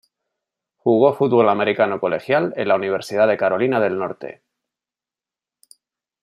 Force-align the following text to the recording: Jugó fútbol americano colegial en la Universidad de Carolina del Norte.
Jugó 0.77 1.13
fútbol 1.13 1.47
americano 1.47 1.99
colegial 1.99 2.55
en 2.57 2.69
la 2.69 2.75
Universidad 2.75 3.27
de 3.27 3.37
Carolina 3.37 3.79
del 3.79 3.99
Norte. 3.99 4.41